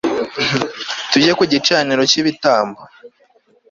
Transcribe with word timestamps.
tujye 1.09 1.31
ku 1.37 1.43
gicaniro 1.51 2.01
cy'ibitambo 2.11 2.79